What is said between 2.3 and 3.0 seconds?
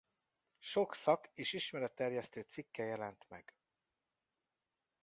cikke